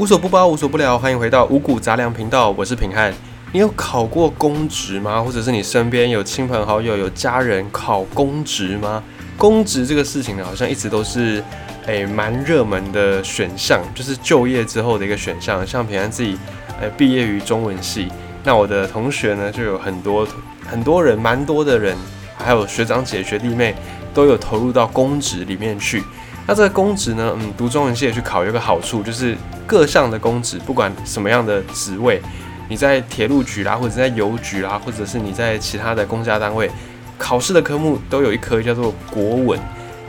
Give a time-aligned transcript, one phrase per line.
[0.00, 3.12] 无所不包，无所不聊，欢迎回到五谷杂粮频道，我是平汉。
[3.52, 5.20] 你有考过公职吗？
[5.20, 9.04] 或者是你身边有亲朋好友、有家人考公职吗？
[9.36, 11.44] 公职这个事情呢，好像一直都是
[11.84, 15.66] 诶蛮热门的选项，就是就业之后的一个选项。
[15.66, 16.38] 像平安自己，
[16.80, 18.08] 呃，毕业于中文系，
[18.42, 20.26] 那我的同学呢，就有很多
[20.66, 21.94] 很多人，蛮多的人，
[22.38, 23.74] 还有学长姐、学弟妹，
[24.14, 26.02] 都有投入到公职里面去。
[26.46, 29.36] 那这个公职呢，嗯，读中文系也去考有个好处，就是
[29.66, 32.20] 各项的公职，不管什么样的职位。
[32.68, 36.70] 你在铁路局啦，或者在邮局啦，或者是你在其他的公家单位
[37.18, 39.58] 考试的科目，都有一科叫做国文。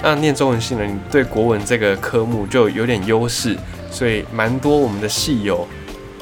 [0.04, 3.58] 那念中文系呢，你对国文这个科目就有点优势，
[3.92, 5.68] 所以蛮多我们的系友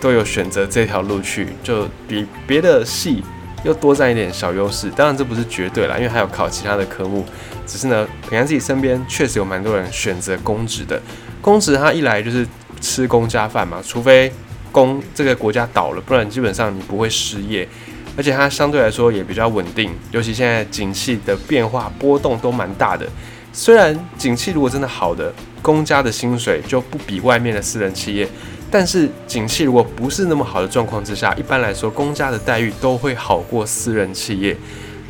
[0.01, 3.23] 都有选择这条路去，就比别的系
[3.63, 4.89] 又多占一点小优势。
[4.89, 7.25] 当然这不是绝对啦，因为还有考其他的科目。
[7.65, 11.01] 只是呢，平安自己身边确实有蛮多人选择公职的。
[11.41, 12.45] 公职它一来就是
[12.81, 14.31] 吃公家饭嘛，除非。
[14.71, 17.67] 公这个国家倒了，不然基本上你不会失业，
[18.15, 23.03] 而且它相对来说也比较稳定，尤其现在景气的变化波动都蛮大的。
[23.51, 28.29] 虽然景气如果真的好的，公家的薪水就不比外面的私人企业，
[28.71, 34.55] 但是景气如果不是那么好的状况之下，一般来说公家的待遇都会好过私人企业。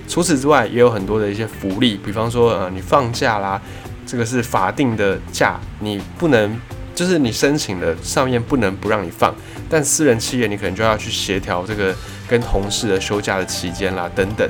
[0.08, 3.62] 除此之外，也有很多的一些福利，比方说呃你放假啦，
[4.06, 6.60] 这个是法定的假，你不能。
[6.96, 9.34] 就是你申请的上面不能不让你放，
[9.70, 11.96] 但私人企业你可能就要去协调这个
[12.28, 14.46] 跟同事的休假的期间啦，等等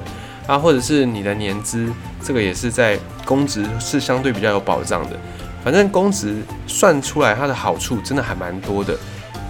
[0.48, 1.88] 啊，或者是你的年资，
[2.24, 5.20] 这个也是在公职是相对比较有保障的。
[5.64, 6.36] 反正公职
[6.68, 8.98] 算出来它的好处真的还蛮多的，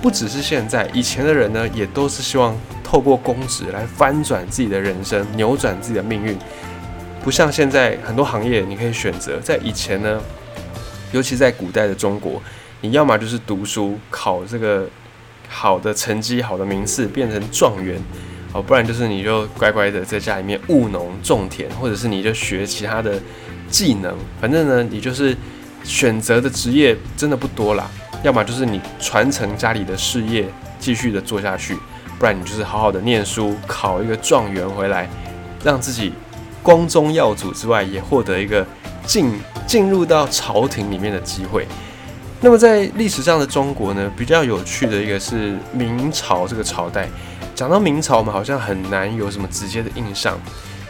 [0.02, 6.38] 不只是现在，以前的人呢也都是希望透过公职来翻转自己的人生，扭转自己的命运。
[7.24, 10.22] 不像现在很多行业你可以选择，在以前呢，
[11.12, 12.42] 尤其在古代的中国。
[12.82, 14.88] 你要么就是读书考这个
[15.50, 18.02] 好的成绩、好的名次，变成状元，
[18.54, 23.20] 哦，不然就是你就乖乖的在家里面务农种田，或者是你就学其他的
[23.70, 24.16] 技能。
[24.40, 25.36] 反正呢，你就是
[25.84, 27.90] 选择的职业真的不多啦。
[28.24, 30.46] 要么就是你传承家里的事业，
[30.78, 31.78] 继续的做下去，
[32.18, 35.10] 不然你就是好好的念书，考一个状元回来，
[35.64, 36.14] 让自己
[36.62, 38.66] 光宗耀祖之外，也获得一个
[39.06, 39.32] 进
[39.66, 41.66] 进入到朝廷里面的机会。
[42.42, 47.08] 那么在历史上的中国呢，比较有趣的一个是明朝这个朝代。
[47.56, 50.40] 讲到明朝，我们好像很难有什么直接的印象，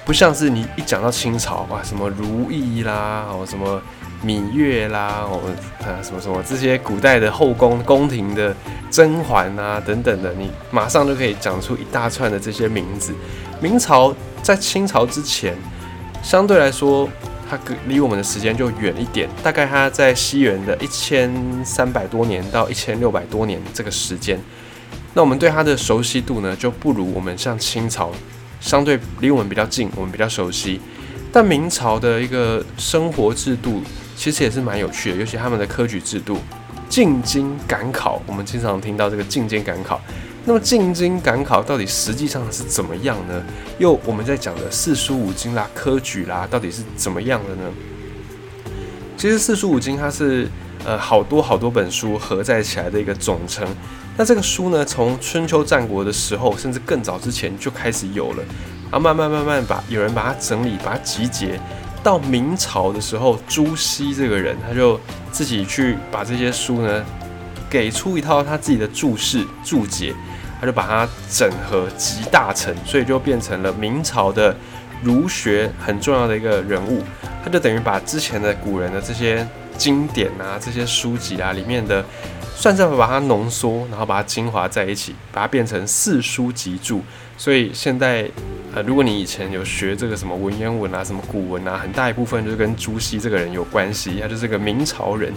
[0.05, 3.81] 不像是你一讲到清朝，哇，什么如意啦，哦，什么
[4.23, 5.55] 芈月啦，我们，
[5.87, 8.55] 啊，什么什么这些古代的后宫宫廷的
[8.91, 13.13] 甄嬛啊等等的，你马上就可以讲出一大串的这些名字。
[13.61, 15.55] 明朝在清朝之前，
[16.23, 17.09] 相对来说。
[17.51, 17.57] 它
[17.87, 21.33] 离我们的时间就远一点，大概它在西元的一千
[21.65, 24.39] 三百多年到一千六百多年这个时间，
[25.15, 28.11] 那我们对它的熟悉度呢，就不如我们像清朝，
[28.61, 30.79] 相对离我们比较近，我们比较熟悉。
[31.31, 33.81] 但明朝的一个生活制度
[34.19, 36.39] 其实也是蛮有趣的，尤其他们的科举制度，
[36.89, 40.01] 进京赶考，我们经常听到这个进京赶考。
[40.43, 43.41] 那么进京赶考到底实际上是怎么样呢？
[43.77, 47.71] 又我们在讲的四书五经啦、科举啦，到底是怎么样的呢？
[49.15, 50.49] 其实四书五经它是
[50.83, 53.65] 呃好多好多本书合在起来的一个总称。
[54.17, 58.43] 那这个书呢，从春秋战国的时候，甚至更早之前就开始有了，
[58.91, 61.57] 啊，慢慢慢慢把有人把它整理、把它集结。
[62.03, 64.99] 到明朝的时候，朱熹这个人他就
[65.31, 67.05] 自己去把这些书呢，
[67.69, 70.13] 给出一套他自己的注释注解。
[70.61, 74.53] 他就把它整合集大成，所以就变成了明朝的
[75.01, 77.01] 儒学很重要的一个人物。
[77.41, 82.03] 他就等于把之前的古人的这些经典啊、这些书籍啊里面的，
[82.57, 87.01] 算是把它浓缩，然后把它精华在一起，把它变成四书集注。
[87.37, 88.29] 所以现在，
[88.75, 95.33] 呃，如果你以前有学这个什么文言文啊、什么古文啊，很大一部分就是跟朱熹这个人有关系，他就是个明朝人。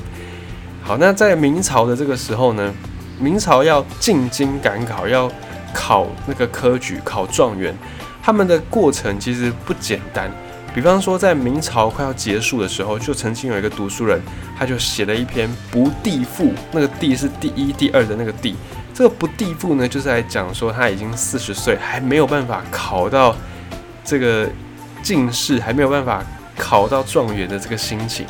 [0.83, 2.75] 好，那在明朝的这个时候呢？
[3.21, 5.31] 明朝要进京赶考，要
[5.73, 7.73] 考那个科举，考状元，
[8.21, 10.29] 他们的过程其实不简单。
[10.75, 14.21] 比方说，在明朝快要结束的时候，就曾经有一个读书人，
[14.59, 18.57] 他就写了一篇《不第赋》，那个“第”是第一、第二的那个“第”。
[18.95, 23.35] 这个“不第赋”呢，就是来讲说他已经四十岁，还没有办法考到
[24.05, 24.49] 这个
[25.03, 26.23] 进士，还没有办法
[26.57, 28.27] 考到状元的这个心情。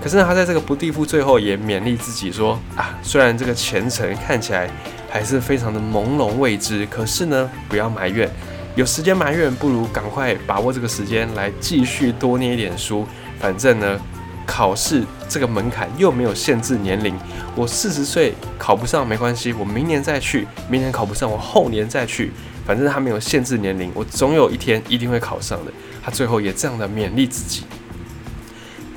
[0.00, 4.70] 可是呢，他在这个不地赋最后也勉励自己说啊，虽然这个前程看起来
[5.10, 8.30] 还是非常的朦胧未知，可是呢，不要埋怨，
[8.76, 13.04] 有时间埋怨不如赶快把握这个时间来继续多念一点书。
[13.40, 14.00] 反正呢，
[14.46, 17.14] 考试这个门槛又没有限制年龄，
[17.54, 22.32] 我四十岁考不上没关系，我明年再去，明年考不上我后年再去，
[22.64, 25.72] 反正他没有限制年龄，我总有一天一定会考上的。
[26.02, 27.64] 他最后也这样的勉励自己。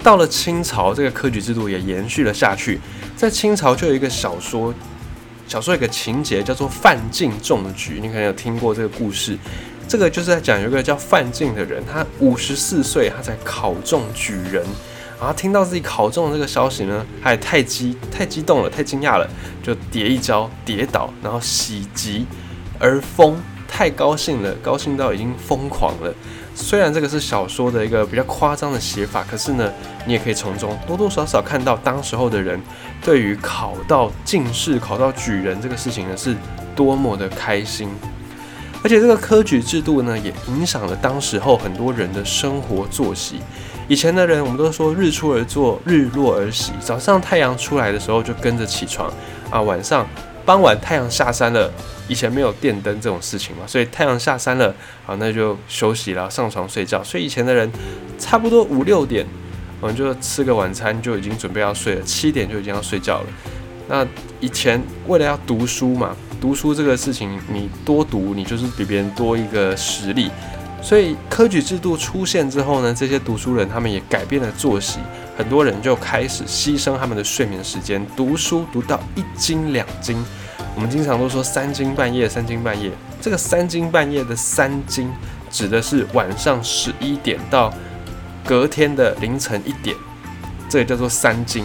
[0.04, 2.80] 到了清朝，这个科举制度也延续了下去。
[3.18, 4.74] 在清朝就有一个小说，
[5.48, 9.38] 小说有个情节叫做范进中举，你可能有听过这个故事。
[9.88, 14.64] 这个就是在讲有个叫范进的人，他五十四岁，他才考中举人。
[15.20, 19.30] 然后听到自己考中的这个消息呢，他也太激太激动了，太惊讶了，
[19.62, 22.26] 就跌一跤跌倒，然后喜极
[22.80, 23.38] 而疯，
[23.68, 26.14] 太高兴了，高兴到已经疯狂了。
[26.56, 29.70] 虽然这个是小说的一个比较夸张的写法，可是呢，
[30.06, 32.58] 你也可以从中多多少少看到当时候的人
[33.04, 36.34] 对于考到进士、考到举人这个事情呢，是
[36.76, 37.90] 多么的开心。
[38.82, 43.42] 而且这个科举制度呢，也影响了当时候很多人的生活作息。
[43.90, 49.12] 以前的人，我们都说日出而作，日落而息，早上太阳出来的时候就跟着起床
[49.50, 50.08] 啊，晚上。
[50.46, 51.72] 傍晚太阳下山了，
[52.08, 54.74] 以前没有电灯这种事情嘛，所以太阳下山了，
[55.06, 57.04] 好那就休息了，上床睡觉。
[57.04, 57.72] 所以以前的人
[58.18, 59.26] 差不多五六点，
[59.80, 63.28] 我们就吃个晚餐就已经准备要睡了，七点就已经要睡觉了。
[63.88, 64.08] 那
[64.40, 70.32] 以前为了要读书嘛，读书这个事情你多读，你就是比别人多一个实力。
[70.82, 75.00] 所以科举制度出现之后呢，这些读书人他们也改变了作息，
[75.38, 80.16] 很多人就开始牺牲他们的睡眠时间，读书读到一更两更。
[80.76, 82.92] 我们经常都说三更半夜，三更半夜。
[83.22, 85.12] 这个三更半夜的三更，
[85.52, 87.74] 指的是晚上十一点到
[88.46, 89.96] 隔天的凌晨一点，
[90.70, 91.64] 这个叫做三更。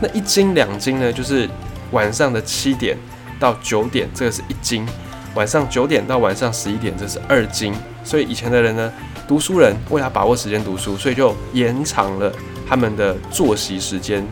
[0.00, 1.48] 那一斤两斤呢，就是
[1.92, 2.96] 晚上的七点
[3.38, 4.86] 到九点，这个是一斤；
[5.34, 7.74] 晚上九点到晚上十一点，这是二斤。
[8.04, 8.92] 所以以前的人呢，
[9.26, 12.30] 读书人为了把握时间读书，所以就延长了
[12.68, 14.24] 他们的作息时间，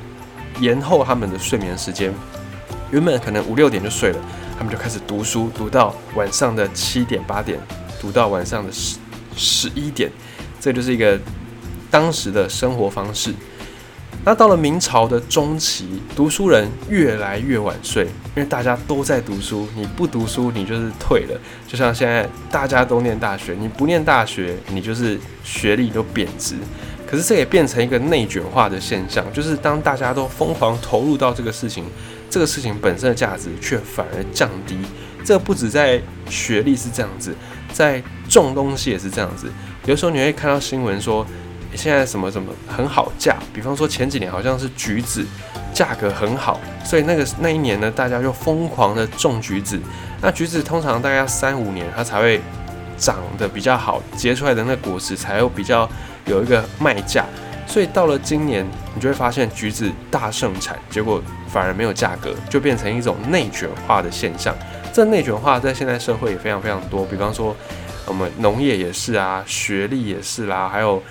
[0.60, 2.12] 延后他们的睡眠时间。
[2.90, 4.18] 原本可能五六点就睡了，
[4.58, 7.58] 他们就开始读书，读到晚上的七点八点，
[7.98, 8.98] 读到晚上的十
[9.34, 10.10] 十一点，
[10.60, 11.18] 这就是一个
[11.90, 13.32] 当时的生活方式。
[14.24, 21.40] 那到了明朝的中期，读书人越来越晚睡，因为大家都在读书，你不读书你就是退了。
[21.66, 26.54] 就像现在大家都念大学，你不念大学，你就是学历都贬值。
[27.06, 31.84] 可是这也变成一个内卷化的现象，就是当大家都疯狂投入到这个事情。
[32.30, 34.78] 这个事情本身的价值却反而降低，
[35.22, 36.00] 这不止在
[36.30, 37.34] 学历是这样子，
[37.70, 39.52] 在种东西也是这样子。
[39.84, 41.26] 有时候你会看到新闻说，
[41.74, 45.24] 现在什么什么很好价，比方说前几年好像是橘子
[45.72, 49.80] 价格很好，所以那个那一年呢，大家就疯狂的种橘子。
[50.20, 52.40] 那橘子通常大概三五年，它才会
[52.96, 55.88] 长得比较好，结出来的那果实才会比较
[56.26, 57.24] 有一个卖价。
[57.66, 64.54] 所以到了今年，你就会发现橘子大盛产，结果反而没有价格，就变成一种内卷化的现象。
[64.92, 67.56] 这内卷化在现在社会也非常非常多，比方说
[68.06, 71.02] 我们农业也是啊，学历也是啦，还有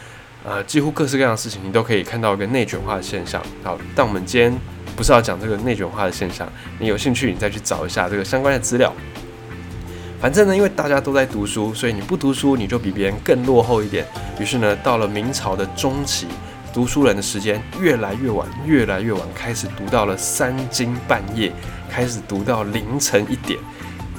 [0.44, 3.42] 呃几乎各式各样的事情，你都可以看到一个内卷化的现象。
[3.64, 4.54] 好，但我们今天
[4.96, 6.48] 不是要讲这个内卷化的现象，
[6.80, 8.94] 你有兴趣你再去找一下这个相关的资料。
[10.20, 14.06] 反正呢，因为大家都在读书，所以你不读书你就比别人更落后一点。
[14.40, 16.28] 于是呢，到了明朝的中期。
[16.74, 21.52] 读书人的时间越来越晚，越来越晚，开始读到了三更半夜，
[21.90, 23.60] 开始读到凌晨一点，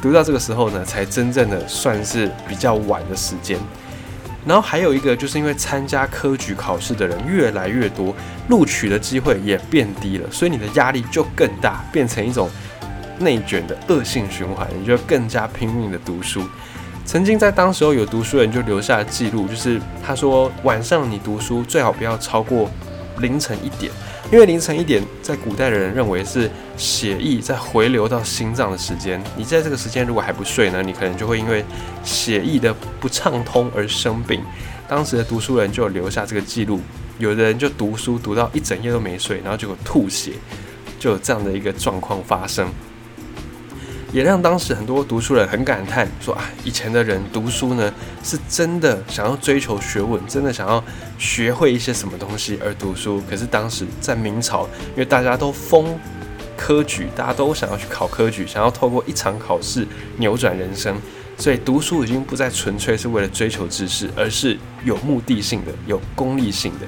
[0.03, 3.59] 读到这个时候呢，才真正的算是比较晚的时间。
[4.45, 8.15] 然后还有一个，就是因为参加科举考试的人越来越多，
[8.49, 12.51] 录取的机会也变低了，所以你的压力就更大，变成一种
[13.19, 16.43] 内卷的恶性循环，你就更加拼命的读书。
[17.05, 22.71] 曾经在当时候有读书人就留下了记录，就是他说晚上你读书最好不要超过
[23.19, 23.93] 凌晨一点，
[24.33, 29.23] 因为凌晨一点在古代的人认为是血液在回流到心脏的时间。
[29.37, 31.63] 你在这个时间如果还不睡呢，你可能就会因为
[32.03, 34.41] 血液的不畅通而生病。
[34.89, 36.81] 当时的读书人就留下这个记录，
[37.19, 40.33] 有的人就读书读到一整夜都没睡，然后结果吐血，
[40.99, 42.67] 就有这样的一个状况发生。
[44.13, 47.93] 也让当时很多读书人很感叹，说啊，以前的人读书呢，
[48.23, 50.85] 是真的想要追求学问，真的想要
[51.19, 53.23] 学会一些什么东西而读书。
[53.29, 55.99] 可是当时在明朝，因为大家都封
[56.57, 59.87] 科举，大家都想要去考科举，想要透过一场考试
[60.19, 60.95] 扭转人生，
[61.39, 66.87] 所以读书已经不再纯粹是为了追求知识，而是有目的性的、有功利性的。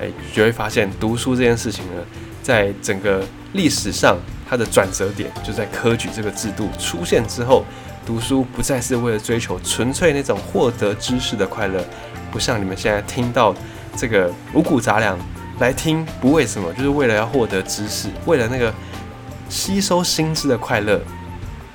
[0.00, 2.02] 哎，就会发现读书这件事情呢，
[2.42, 3.22] 在整个
[3.52, 4.16] 历史上。
[4.48, 7.64] 它的转折点就在科举这个制度出现之后，
[8.06, 11.84] 读书不再是为了追求纯粹那种获得知识的快乐，
[12.30, 13.52] 不像你们现在听到
[13.96, 15.18] 这个五谷杂粮
[15.58, 18.72] 来听不为什么，就是为了要获得知识，为了那个
[19.48, 21.00] 吸收新知的快乐，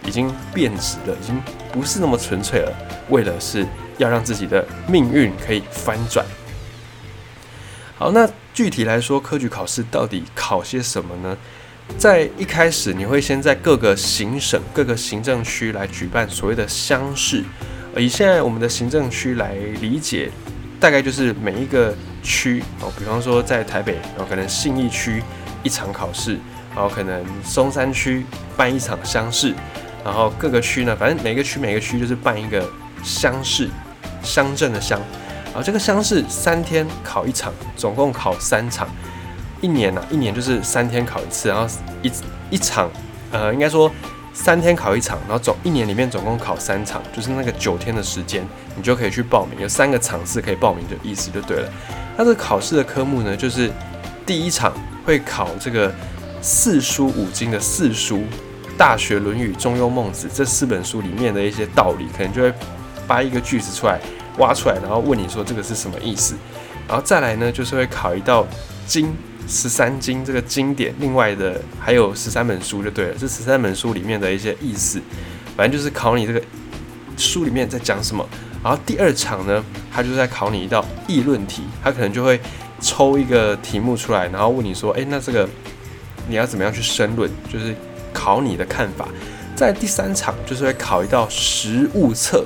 [0.05, 2.71] 已经变质了，已经不是那么纯粹了。
[3.09, 6.25] 为了是要让自己的命运可以翻转。
[8.01, 11.37] 好，那具体来说，科举考试到底考些什么呢？
[11.99, 17.43] 在一开始，你会先在各个行省、各个行政区来举办所谓的乡试。
[17.95, 20.31] 以现在我们的行政区来理解，
[20.79, 21.93] 大概就是每一个
[22.23, 25.21] 区哦，比方说在台北，然后可能信义区
[25.61, 26.39] 一场考试，
[26.73, 28.25] 然后可能松山区
[28.57, 29.53] 办一场乡试，
[30.03, 32.67] 然后各个区呢，反正每个区每个区就是办一个
[33.03, 33.69] 乡试，
[34.23, 34.99] 乡镇的乡，
[35.53, 38.87] 啊，这个乡试三天考一场，总共考三场。
[39.59, 41.67] 一年呢，一年就是三天考一次，然后
[42.01, 42.11] 一
[42.49, 42.89] 一场，
[43.31, 43.91] 呃，应该说
[44.33, 48.43] 三天考一场，然后总一年里面总共考三场，就是那个九天的时间，
[48.75, 51.69] 你就可以去报名，有三个场次可以报名的意思就对了。
[52.17, 53.69] 它这考试的科目呢，就是
[54.25, 54.73] 第一场
[55.05, 55.93] 会考这个
[56.41, 58.17] 四书五经的四书，
[58.77, 62.51] 《大学》《论语》《中庸》《孟子》这四本书里面的一些道理，可能就会
[63.07, 63.99] 掰一个句子出来，
[64.37, 66.35] 挖出来，然后问你说这个是什么意思，
[66.87, 68.45] 然后再来呢，就是会考一道
[68.85, 69.13] 经。
[69.47, 73.15] 十三经这个经典，另外的还有十三本书就对了。
[73.19, 75.01] 这十三本书里面的一些意思，
[75.57, 76.41] 反正就是考你这个
[77.17, 78.25] 书里面在讲什么。
[78.63, 79.61] 然后第二场呢，
[79.91, 82.39] 他就是在考你一道议论题，他可能就会
[82.79, 85.49] 抽一个题目出来，然后问你说：“诶，那这个
[86.29, 87.29] 你要怎么样去申论？
[87.51, 87.75] 就是
[88.13, 89.07] 考你的看法。”
[89.53, 92.45] 在第三场就是会考一道实物测，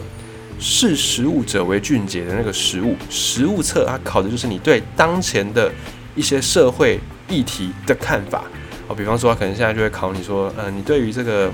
[0.60, 5.72] 视实物者为俊杰的那个实物实物测，它考的就是你对当前的。
[6.18, 6.98] 一些社会
[7.28, 8.46] 议题的看法，
[8.88, 11.52] 哦，比方说，可能现在就会考你说，嗯，你对于这个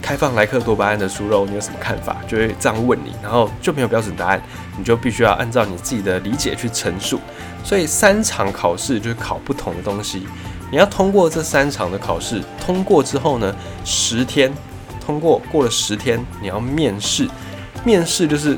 [0.00, 2.16] 开放莱克多巴胺的猪肉，你有什么看法？
[2.26, 4.42] 就会这样问你，然后就没有标准答案，
[4.78, 7.20] 你就必须要按照你自己的理解去陈述。
[7.62, 10.26] 所以三场考试就是考不同的东西，
[10.70, 14.50] 你要通过这三场的考试，通过之后呢，十天
[15.04, 17.28] 通过过了十天，你要面试，
[17.84, 18.56] 面试就是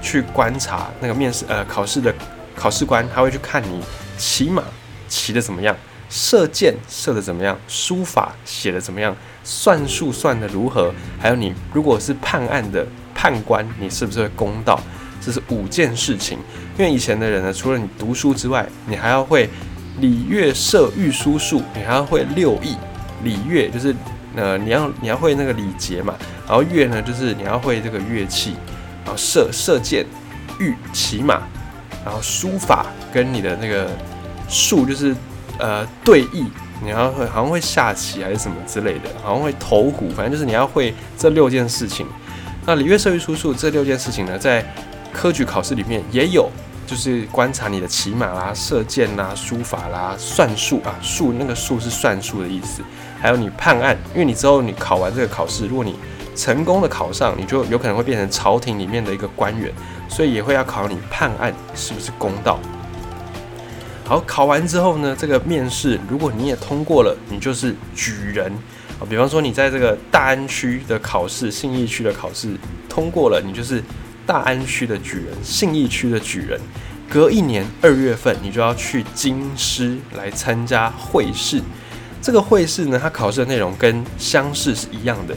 [0.00, 2.14] 去观察那个面试呃考试的。
[2.54, 3.80] 考试官他会去看你
[4.18, 4.62] 骑马
[5.08, 5.74] 骑的怎么样，
[6.08, 14.78] 射箭射的怎么样，书法写的怎么样，算术算的如何，还有你如果是判案的判官，你是不是会公道？
[15.20, 16.38] 这是五件事情。
[16.78, 19.48] 因为以前的人呢，除了你读书之外，你还要会
[19.98, 22.76] 礼乐射御书数，你还要会六艺。
[23.24, 23.94] 礼乐就是
[24.36, 26.14] 呃你要你要会那个礼节嘛，
[26.46, 28.56] 然后乐呢就是你要会这个乐器，
[29.04, 30.04] 然后射射箭，
[30.58, 31.42] 御骑马。
[32.04, 33.88] 然后书法跟你的那个
[34.48, 35.14] 术就是
[35.56, 36.46] 呃对弈，
[36.82, 42.04] 你要会好像会下棋还是什么之类的，好像会投壶，反正就是你要会这六件事情。
[42.66, 44.66] 那礼乐射御书数这六件事情呢，在
[45.12, 46.50] 科举考试里面也有，
[46.88, 52.82] 就是观察你的骑马啦、射箭啦、书法啦、算术啊，术那个术是算术的意思，
[53.22, 55.94] 还有你判案，因为你之后你考完这个考试，如果你
[56.34, 59.72] 成功的考上，你就有可能会变成朝廷里面的一个官员。
[60.08, 62.58] 所以也会要考你判案是不是公道。
[64.04, 68.52] 好，考完之后呢，这个面试如果你也通过了，你就是举人
[69.00, 69.06] 啊。
[69.08, 72.54] 比方说你在这个大安区的考试、信义区的考试
[72.90, 73.82] 通过了，你就是
[74.26, 76.60] 大安区的举人、信义区的举人。
[77.08, 81.62] 隔一年二月份，你就要去京师来参加会试。
[82.22, 85.36] 这个会试呢，它考试的内容跟乡试是一样的，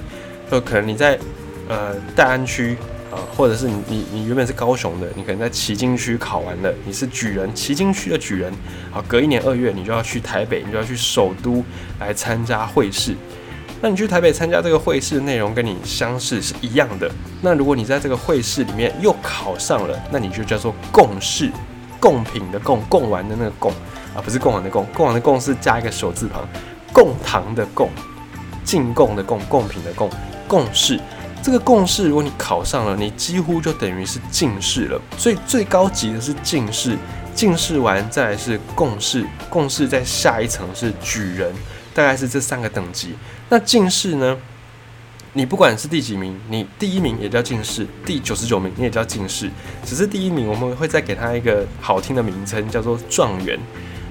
[0.49, 1.19] 就可能你在
[1.67, 2.77] 呃大安区
[3.11, 3.17] 啊。
[3.35, 8.53] 或者是你你你原本是高雄的，你可能在旗津区考完了，你是举人，旗津区的举人。
[8.91, 11.63] 好，隔一年二月，你就要去台北，你就要去首都
[11.99, 13.15] 来参加会试。
[13.81, 17.11] 那你去台北参加这个会试的内容跟你乡试是一样的。
[17.41, 21.51] 那如果你在这个会试里面又考上了，那你就叫做贡试，
[21.99, 23.71] 贡品的贡，贡完的那个贡
[24.15, 26.47] 啊，不是贡完的贡，贡完的贡是加一个手字旁，
[26.95, 27.89] 贡堂的贡，
[28.63, 30.09] 进贡的贡，贡品的贡，
[30.47, 30.97] 贡试。
[31.43, 35.01] 这个共事，如果你考上了，你几乎就等于是进士了。
[35.17, 36.97] 所以最高级的是进士，
[37.33, 41.53] 进士完再来是共事，共事在下一层是举人，
[41.93, 43.13] 大概是这三个等级。
[43.49, 44.37] 那进士呢？
[45.33, 49.51] 你不管是第几名，你第一名也叫进士，第九十九名你也叫进士，
[49.83, 53.59] 只是第一名我们会再给他一个好听的名称，叫做状元。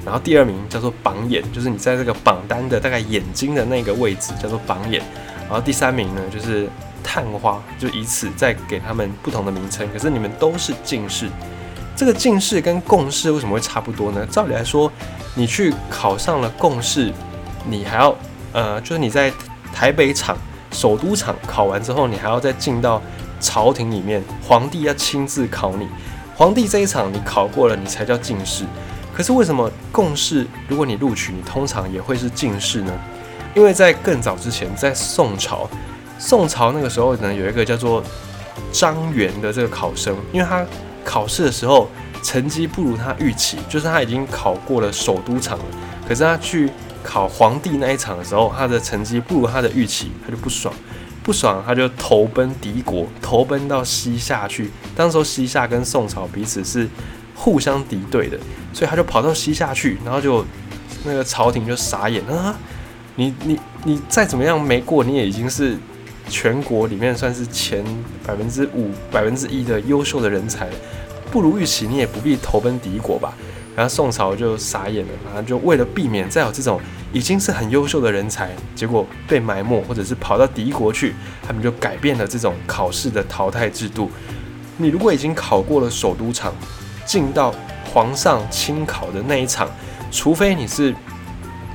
[0.05, 5.03] 然后第二名叫做榜眼，就是你在这个榜单的大概眼睛的那个位置叫做榜眼。
[5.49, 6.69] 然后第三名呢，就是。
[7.07, 11.29] 探花就以此再给他们不同的名称，可是你们都是进士。
[11.95, 14.27] 这个进士跟贡士为什么会差不多呢？
[14.31, 14.91] 照理来说，
[15.35, 17.13] 你去考上了贡士，
[17.69, 18.17] 你还要
[18.55, 19.31] 呃，就是你在
[19.71, 20.35] 台北场、
[20.73, 23.03] 首都场考完之后，你还要再进到
[23.39, 25.87] 朝廷里面，皇帝要亲自考你。
[26.35, 28.65] 皇帝这一场你考过了，你才叫进士。
[29.14, 32.92] 可是为什么贡士如果你录取，你通常也会是进士呢？
[33.54, 35.71] 因为在更早之前，在宋朝，
[36.18, 38.02] 宋朝那个时候呢，有一个叫做
[38.73, 40.66] 张元的这个考生，因为他
[41.04, 41.88] 考试的时候
[42.23, 45.64] 成绩不如他预期，就是他已经考过了首都场了，
[46.09, 46.68] 可是他去
[47.04, 50.75] 考皇帝那一场的时候，他的成绩不如他的预期，他就不爽，
[51.23, 54.73] 不爽他就投奔敌国，投奔到西夏去。
[54.97, 56.88] 当时候西夏跟宋朝彼此是
[57.35, 58.38] 互相敌对的，
[58.73, 60.45] 所以他就跑到西夏去，然后就
[61.05, 62.57] 那个朝廷就傻眼啊。
[63.17, 65.76] 你你你再怎么样没过，你也已经是
[66.29, 67.85] 全国里面算是前
[68.26, 70.69] 百分之五、百分之一的优秀的人才，
[71.31, 73.35] 不如预期，你也不必投奔敌国吧？
[73.76, 76.81] 然后宋朝就傻眼了，然后就为了避免再有这种
[77.12, 84.11] 已经是很优秀的人才，结果被埋没，或者是跑到敌国去，他们就改变了这种考试的淘汰制度。
[84.76, 86.53] 你如果已经考过了首都场，
[87.05, 87.55] 进到
[87.93, 89.69] 皇上亲考的那一场，
[90.11, 90.95] 除非你是。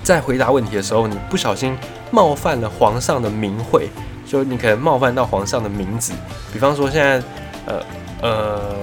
[0.02, 1.78] 在回答问题的时候，你不小心
[2.10, 3.90] 冒犯了皇上的名讳，
[4.26, 6.14] 就你可能冒犯到皇上的名字。
[6.52, 7.22] 比方说现在，
[7.68, 7.84] 呃
[8.22, 8.76] 呃，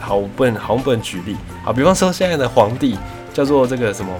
[0.00, 1.36] 好，我不，好像不能举例。
[1.64, 2.96] 好，比方说现在的皇帝
[3.34, 4.10] 叫做这个什么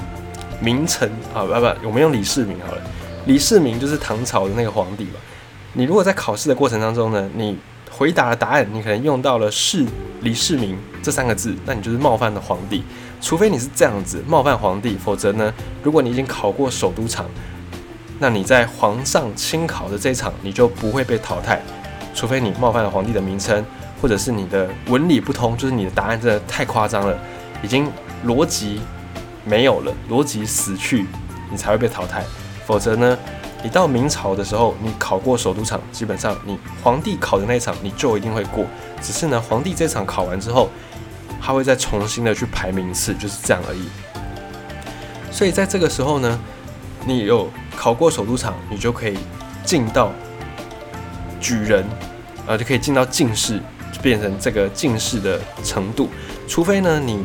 [0.61, 2.83] 名臣啊，不不，我们用李世民好了。
[3.25, 5.21] 李世民就是唐朝的那个皇帝嘛。
[5.73, 7.57] 你如果在考试的过程当中呢，你
[7.99, 9.85] 回答的答案，你可能用到了“是
[10.21, 12.85] 李世民”这三个字，那你就是冒犯了皇帝。
[13.21, 15.53] 除非你是这样子冒犯皇帝，否则呢，
[15.83, 17.27] 如果你已经考过首都场，
[18.21, 21.61] 那你在皇上亲考的这一场你就不会被淘汰。
[22.15, 23.65] 除非你冒犯了皇帝的名称，
[24.01, 27.19] 或者是你的文理不通，就是你的答案真的太夸张了，
[27.65, 27.91] 已经
[28.25, 28.81] 逻辑
[29.45, 31.05] 没有了，逻辑死去，
[31.51, 32.25] 你才会被淘汰。
[32.65, 33.19] 否则呢，
[33.63, 38.65] 你到明朝的时候，你考过首都场，基本上你皇帝考的那一场你就一定会过。
[39.01, 40.69] 只是呢，皇帝这场考完之后。
[41.41, 43.89] 他会再重新的去排名次，就是这样而已。
[45.31, 46.39] 所以在这个时候呢，
[47.07, 49.17] 你有考过首都场，你就可以
[49.65, 50.11] 进到
[51.41, 51.87] 举人，
[52.45, 53.61] 呃，就可以进到进士，
[53.93, 56.11] 就变成这个进士的程度。
[56.49, 57.25] 除非呢，你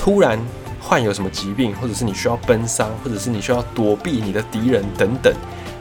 [0.00, 0.40] 突然
[0.80, 5.32] 患有什么疾病，或者是你需要奔丧，或者是你需要躲避你的敌人等等，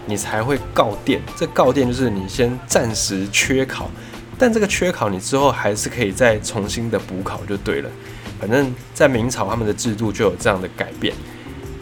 [0.10, 1.22] 你才会告电。
[1.38, 3.90] 这告电就是你先暂时缺考。
[4.38, 7.90] 但这个缺考，你之后还是可以再重新的补考就对了。
[8.40, 11.14] 反正，在明朝他们的制度就有这样的改变。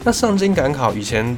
[0.04, 1.38] 那上京赶考以前，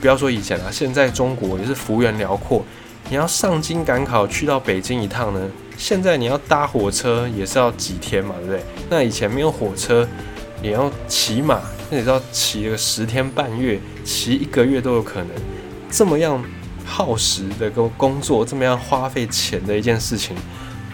[0.00, 2.64] 不要说以前啊，现在中国也是幅员辽阔。
[3.10, 8.62] 你要上京赶考去到北京一趟呢，现在你要搭火车也是要几天嘛，对不对？
[8.88, 10.08] 那以前没有火车，
[10.62, 15.30] 你要骑马，那也要骑个十天半月，骑一个月都有可能。
[15.92, 16.42] 这么样。
[16.84, 20.36] 耗时的工工作，这么样花费钱的一件事情，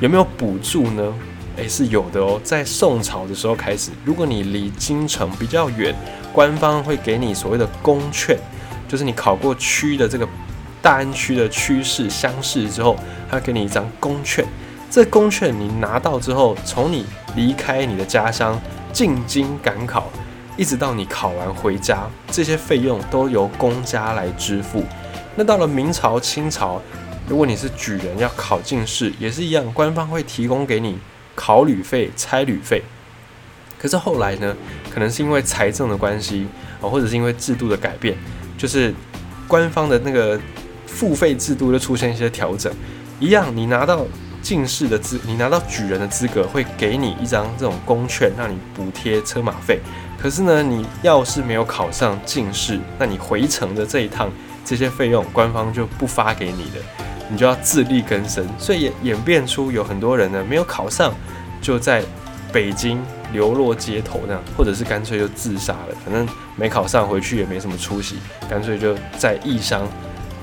[0.01, 1.15] 有没有补助呢？
[1.57, 2.39] 诶，是有的哦。
[2.45, 5.95] 在宋朝的时候开始，如果你离京城比较远，
[6.31, 8.39] 官方会给你所谓的公券，
[8.87, 10.29] 就是你考过区的这个
[10.83, 12.95] 大安区的区市乡试之后，
[13.31, 14.47] 他给你一张公券。
[14.91, 18.61] 这公券你拿到之后，从你离开你的家乡
[18.93, 20.11] 进京赶考，
[20.59, 24.85] 一直到你考完回家，这些费用都由公家来支付。
[25.37, 26.83] 那到了明朝、清朝，
[27.29, 30.99] 如果你是举人要考进士，也是一样，官方会提供给你
[31.37, 32.83] 考旅费、差旅费。
[33.79, 34.57] 可是后来呢，
[34.93, 36.49] 可能是因为财政的关系
[36.83, 38.19] 啊，或者是因为制度的改变，
[38.59, 38.93] 就是
[39.47, 40.39] 官方的那个
[40.89, 42.73] 付费制度就出现一些调整。
[43.21, 44.05] 一样，你拿到
[44.43, 49.79] 进士的资，你拿到举人的资格，会给你一张这种公券，让你补贴车马费。
[50.21, 54.31] 可是呢，你要是没有考上进士，那你回程的这一趟。
[54.65, 61.11] 这些费用官方就不发给你的，你就要自力更生，所以演演变出有很多人呢没有考上，
[61.63, 62.05] 就在
[62.53, 63.03] 北京
[63.33, 65.95] 流落街头那样，或者是干脆就自杀了。
[66.05, 69.89] 反正没考上回去也没什么出息，干脆就在异乡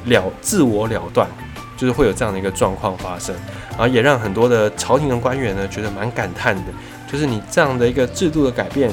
[0.05, 1.29] 了自我了断，
[1.77, 3.35] 就是会有这样的一个状况发生，
[3.69, 6.63] 然后也让很多的朝廷的官员呢觉得蛮感叹的，
[7.11, 8.89] 就是你这样的一个制度的改变，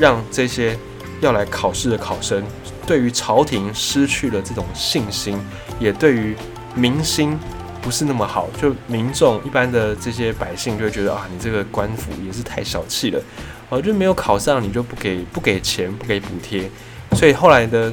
[0.00, 0.76] 让这些
[1.20, 2.42] 要来考试的考生。
[2.86, 5.38] 对于朝廷失去了这种信心，
[5.78, 6.34] 也对于
[6.74, 7.38] 民心
[7.80, 8.48] 不是那么好。
[8.60, 13.22] 就民众一般的这些百姓就会觉得啊，你这个官府也是太小气了，
[13.68, 16.68] 哦，就没有考上你就不给不给钱不给补贴。
[17.12, 17.92] 所以后来的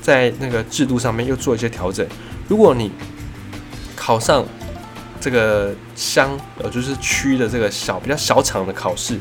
[0.00, 2.06] 在那个制度上面又做一些调整。
[2.48, 2.90] 如果你
[3.94, 4.46] 考上
[5.20, 9.20] 这个乡呃就是区的这个小比较小场的考试，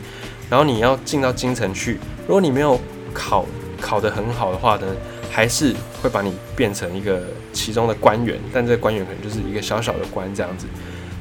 [0.49, 2.79] 然后你要进到京城去，如果你没有
[3.13, 3.45] 考。
[3.83, 4.85] 考得很好的话呢，
[5.31, 10.67] 还是会把你变成一个其中的官员，但这个官员可能就是一个小小的官这样子。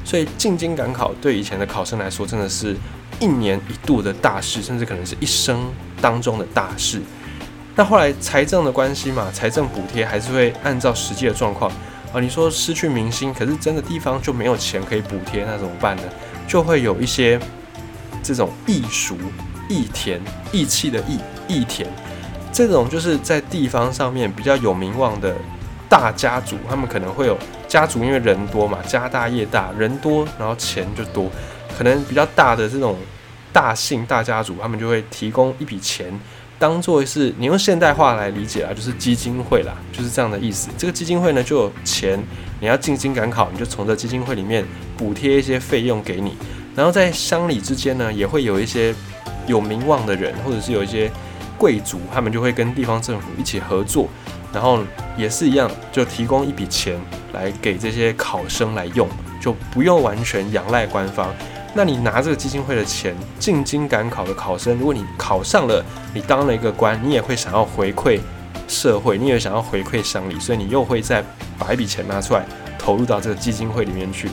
[0.05, 2.77] 所以进京赶考对以前的考生来说真的是
[3.19, 5.59] 一年一度的大事，甚至可能是一生
[5.99, 7.01] 当中的大事。
[7.75, 11.71] 那后来财政的关系嘛，财政补贴还是会按照实际的状况
[12.13, 12.19] 啊。
[12.21, 16.03] 你说失去民心，可是真的地方就没有钱可以补贴，那怎么办呢？
[16.47, 17.39] 就会有一些
[18.21, 19.17] 这种义俗、
[19.71, 20.19] 义田、
[20.51, 21.87] 义气的义义田，
[22.51, 25.33] 这种就是在地方上面比较有名望的
[25.87, 27.37] 大家族，他们可能会有
[27.69, 31.29] 家族，因为人多嘛，家大业大，人多然后钱就多，
[31.77, 32.97] 可能比较大的这种
[33.53, 36.13] 大姓大家族，他们就会提供一笔钱。
[36.59, 40.69] 当做是你用现代化来理解啊，就是基金会啦，就是这样的意思。
[40.77, 42.21] 这个基金会呢，就有钱，
[42.59, 44.63] 你要进京赶考，你就从这基金会里面
[44.95, 46.37] 补贴一些费用给你。
[46.75, 48.93] 然后在乡里之间呢，也会有一些
[49.47, 51.11] 有名望的人，或者是有一些
[51.57, 54.07] 贵族，他们就会跟地方政府一起合作，
[54.53, 54.79] 然后
[55.17, 56.99] 也是一样，就提供一笔钱
[57.33, 59.07] 来给这些考生来用，
[59.41, 61.33] 就不用完全仰赖官方。
[61.73, 68.19] 那你拿这个基金会的钱进京赶考的考生，如果你考上了，你当了一个官，你也会想要回馈
[68.67, 71.23] 社会，你也想要回馈乡里，所以你又会再
[71.57, 72.45] 把一笔钱拿出来
[72.77, 74.29] 投入到这个基金会里面去。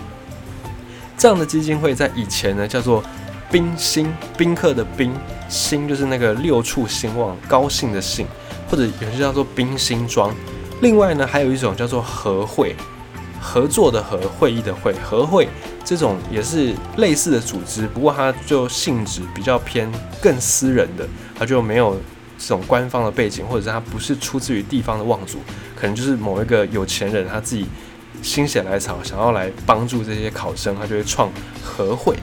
[1.17, 3.03] 这样的基金会在以前呢叫做
[3.51, 5.13] 宾兴，宾客的宾，
[5.49, 8.27] 兴就是那个六畜兴旺、高兴的兴，
[8.71, 10.35] 或者有些叫做宾兴庄。
[10.83, 12.77] 另外呢，还有一种叫做和会，
[13.41, 15.49] 合作的合，会议的会，和会。
[15.83, 21.99] 这种也是类似的组织，不过它就性质比较偏更私人的，它就没有
[22.39, 25.39] 这种官方的背景，或者是它不是出自于地方的望族，
[25.75, 27.65] 可能就是某一个有钱人他自己
[28.23, 31.31] 心血来潮想要来帮助这些考生，他就会创
[31.65, 32.15] 和会。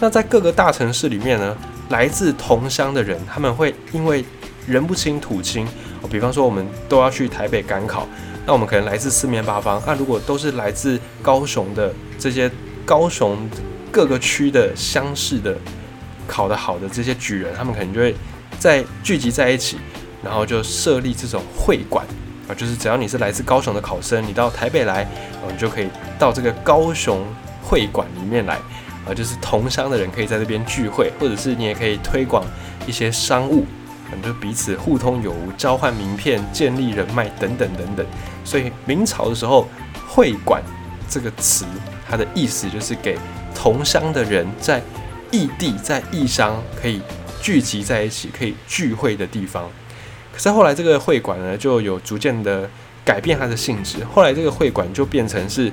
[0.00, 1.56] 那在各个大城市里面呢，
[1.88, 4.24] 来自同乡的人，他们会因为
[4.66, 5.66] 人不亲土亲，
[6.10, 8.06] 比方说我们都要去台北赶考，
[8.46, 12.50] 那我们可能来自四面八方，那如果都是来自高雄的这些。
[12.86, 13.48] 高雄
[13.90, 15.56] 各个区的乡试的
[16.26, 18.14] 考得好的这些举人，他们可能就会
[18.58, 19.78] 在聚集在一起，
[20.22, 22.06] 然后就设立这种会馆
[22.46, 27.24] 啊，就是只要你是来自高雄的考生，你到台北来，啊，你就可以到这个高雄
[27.62, 28.58] 会馆里面来
[29.06, 32.44] 啊，就是同乡的人可以在这边聚会，或者是你也可以推广
[32.86, 33.66] 一些商务，
[34.22, 38.06] 就彼此互通有无，交换名片，建立人脉等等等等。
[38.44, 39.68] 所以明朝的时候，
[40.08, 40.62] 会馆
[41.08, 41.64] 这个词。
[42.06, 43.18] 它的意思就是给
[43.54, 44.80] 同乡的人在
[45.32, 47.00] 异地、在异乡可以
[47.40, 49.68] 聚集在一起、可以聚会的地方。
[50.32, 52.68] 可是后来这个会馆呢，就有逐渐的
[53.04, 54.04] 改变它的性质。
[54.04, 55.72] 后来这个会馆就变成是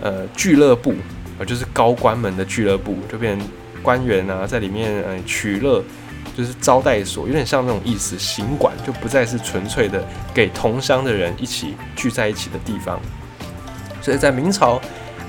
[0.00, 0.92] 呃俱乐部，
[1.38, 3.48] 呃就是高官们的俱乐部，就变成
[3.82, 5.82] 官员啊在里面呃取乐，
[6.36, 8.18] 就是招待所，有点像那种意思。
[8.18, 13.00] 行馆就不再是纯粹的给同乡的人一起聚在一起的地方。
[14.02, 14.80] 所以在明朝。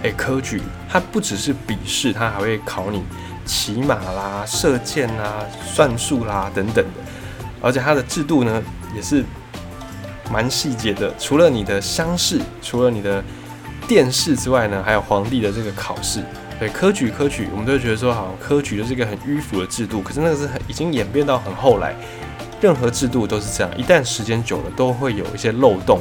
[0.02, 3.04] 诶，科举它不只是笔试，它还会考你
[3.43, 7.02] 骑马啦、射箭啦、算术啦等等的，
[7.62, 8.63] 而且它的制度呢
[8.95, 9.26] 也是
[10.32, 11.13] 蛮细节的。
[11.19, 13.22] 除了你的乡试，除了你的
[13.89, 16.23] 殿试之外呢，还有皇帝的这个考试。
[16.60, 21.95] 对，科举科举，我们都觉得说，好像科举就是一个很迂腐的制度，可是那个是很已经演变到很后来，
[22.62, 25.99] 任何制度都是这样，一旦时间久了，都会有一些漏洞。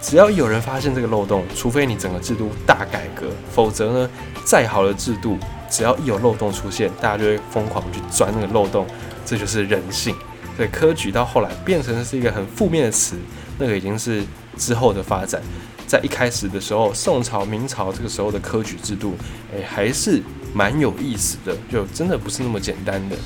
[0.00, 4.10] 只要有人发现这个漏洞，除非你整个制度大改革，否则呢，
[4.42, 5.36] 再好的制度，
[5.68, 8.86] 只要一有漏洞出现，大家就会疯狂去钻那个漏洞，
[9.26, 10.14] 这就是人性。
[10.56, 13.16] 所以科举到后来变成是一个很负面的词，
[13.58, 14.22] 那个已经是
[14.56, 15.42] 之后的发展。
[15.86, 19.14] 在一开始的时候，宋朝、明朝这个时候的科举制度，
[19.52, 23.16] 诶，还是蛮有意思的，就真的不是那么简单的。